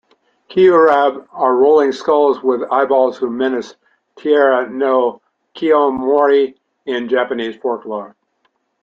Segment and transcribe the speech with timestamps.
[0.49, 3.75] "Mekurabe" are rolling skulls with eyeballs who menace
[4.15, 5.21] Taira no
[5.53, 6.55] Kiyomori
[6.87, 8.15] in Japanese folklore.